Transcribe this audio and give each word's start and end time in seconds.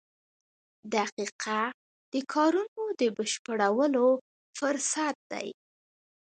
•دقیقه 0.95 1.61
د 2.13 2.15
کارونو 2.33 2.83
د 2.99 3.01
بشپړولو 3.17 4.05
فرصت 4.57 5.15
دی. 5.31 5.47